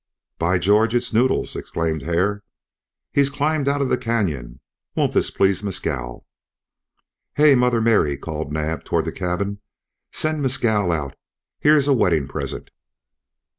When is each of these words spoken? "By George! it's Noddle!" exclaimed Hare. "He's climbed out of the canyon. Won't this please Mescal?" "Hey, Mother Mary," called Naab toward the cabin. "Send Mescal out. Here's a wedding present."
"By 0.39 0.57
George! 0.57 0.95
it's 0.95 1.13
Noddle!" 1.13 1.43
exclaimed 1.55 2.01
Hare. 2.01 2.41
"He's 3.11 3.29
climbed 3.29 3.67
out 3.67 3.83
of 3.83 3.89
the 3.89 3.99
canyon. 3.99 4.59
Won't 4.95 5.13
this 5.13 5.29
please 5.29 5.61
Mescal?" 5.61 6.25
"Hey, 7.35 7.53
Mother 7.53 7.81
Mary," 7.81 8.17
called 8.17 8.51
Naab 8.51 8.83
toward 8.83 9.05
the 9.05 9.11
cabin. 9.11 9.59
"Send 10.11 10.41
Mescal 10.41 10.91
out. 10.91 11.15
Here's 11.59 11.87
a 11.87 11.93
wedding 11.93 12.27
present." 12.27 12.71